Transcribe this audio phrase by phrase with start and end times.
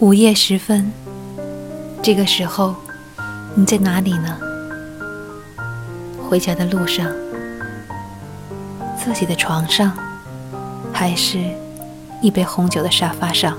[0.00, 0.90] 午夜时分，
[2.02, 2.74] 这个时候
[3.54, 4.38] 你在哪里呢？
[6.26, 7.06] 回家的路上，
[8.96, 9.92] 自己的床上，
[10.90, 11.38] 还是
[12.22, 13.54] 一杯红酒的沙发上？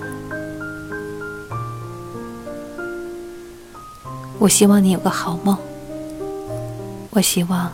[4.40, 5.56] 我希望你有个好梦。
[7.12, 7.72] 我希望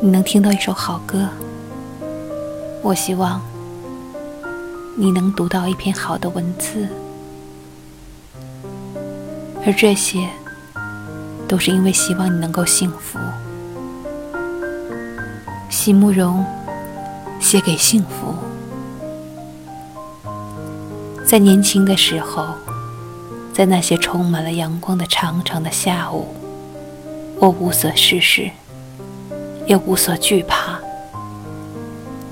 [0.00, 1.28] 你能听到一首好歌。
[2.82, 3.40] 我希望
[4.96, 6.88] 你能读到一篇好的文字。
[9.64, 10.28] 而这些，
[11.46, 13.18] 都是因为希望你能够幸福。
[15.70, 16.44] 席慕容
[17.40, 18.34] 写给幸福，
[21.24, 22.54] 在年轻的时候，
[23.52, 26.34] 在那些充满了阳光的长长的下午，
[27.38, 28.50] 我无所事事，
[29.66, 30.78] 也无所惧怕，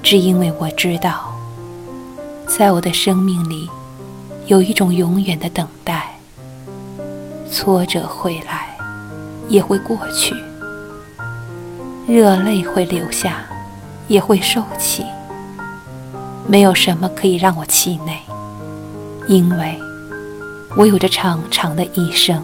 [0.03, 1.33] 只因为我知道，
[2.47, 3.71] 在我的生命里，
[4.47, 6.00] 有一种永远的等待。
[7.51, 8.77] 挫折会来，
[9.49, 10.35] 也会过去。
[12.07, 13.45] 热泪会流下，
[14.09, 15.05] 也会收起。
[16.47, 18.19] 没有什么可以让我气馁，
[19.29, 19.79] 因为
[20.77, 22.43] 我有着长长的一生，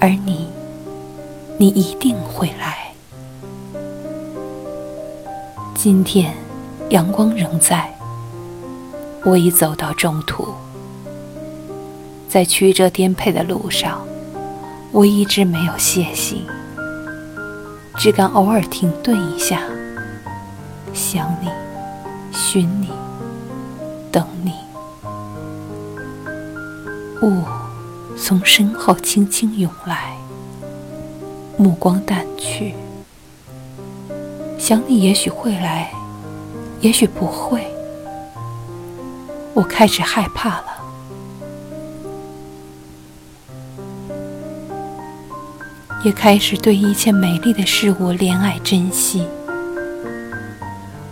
[0.00, 0.48] 而你，
[1.58, 2.78] 你一定会来。
[5.74, 6.34] 今天
[6.88, 7.92] 阳光仍在，
[9.24, 10.52] 我已走到中途，
[12.30, 14.06] 在曲折颠沛的路上，
[14.92, 16.46] 我一直没有歇息。
[17.96, 19.62] 只敢偶尔停顿一下，
[20.94, 21.48] 想你，
[22.32, 22.88] 寻你，
[24.12, 24.52] 等你。
[27.20, 27.42] 雾
[28.16, 30.16] 从身后轻轻涌来，
[31.56, 32.76] 目光淡去。
[34.56, 35.90] 想你，也许会来，
[36.80, 37.66] 也许不会。
[39.52, 40.69] 我开始害怕了。
[46.02, 49.22] 也开始对一切美丽的事物怜爱珍惜，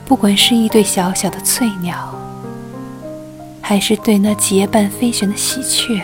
[0.07, 2.15] 不管是一对小小的翠鸟，
[3.61, 6.01] 还是对那结伴飞旋的喜鹊；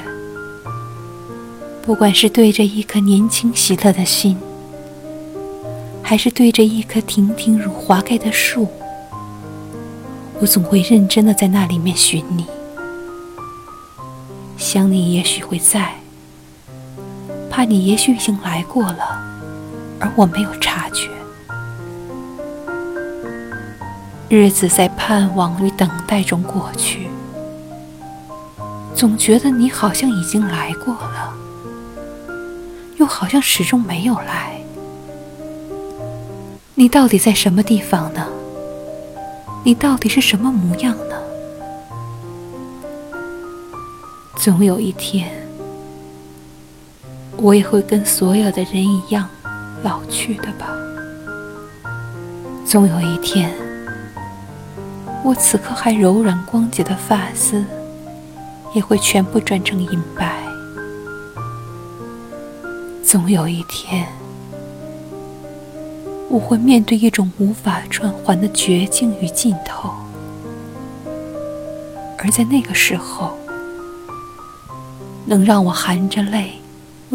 [1.82, 4.36] 不管是对着一颗年轻喜乐的心，
[6.02, 8.68] 还是对着一棵亭亭如华盖的树，
[10.40, 12.44] 我总会认真的在那里面寻你，
[14.58, 16.03] 想你，也许会在。
[17.54, 19.16] 怕你也许已经来过了，
[20.00, 21.08] 而我没有察觉。
[24.28, 27.08] 日子在盼望与等待中过去，
[28.92, 31.32] 总觉得你好像已经来过了，
[32.96, 34.60] 又好像始终没有来。
[36.74, 38.26] 你到底在什么地方呢？
[39.62, 41.16] 你到底是什么模样呢？
[44.34, 45.43] 总有一天。
[47.44, 49.28] 我也会跟所有的人一样
[49.82, 50.74] 老去的吧。
[52.64, 53.52] 总有一天，
[55.22, 57.62] 我此刻还柔软光洁的发丝，
[58.72, 60.42] 也会全部转成银白。
[63.04, 64.08] 总有一天，
[66.30, 69.90] 我会面对一种无法转还的绝境与尽头，
[72.16, 73.36] 而在那个时候，
[75.26, 76.54] 能让我含着泪。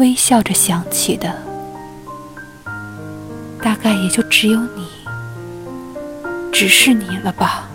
[0.00, 1.30] 微笑着想起的，
[3.62, 4.88] 大概也就只有你，
[6.50, 7.68] 只是你了吧？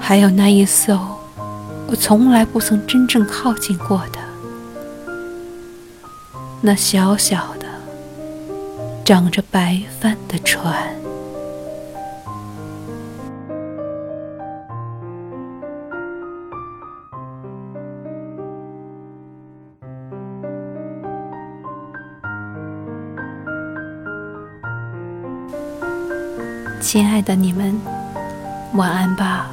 [0.00, 0.98] 还有那一艘
[1.86, 4.18] 我从来不曾真正靠近过的，
[6.60, 7.66] 那小小的、
[9.04, 11.00] 长着白帆的船。
[26.82, 27.80] 亲爱的你们，
[28.74, 29.46] 晚安吧。